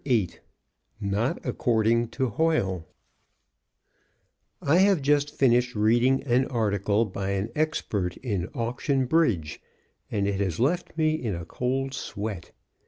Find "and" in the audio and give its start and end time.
10.09-10.27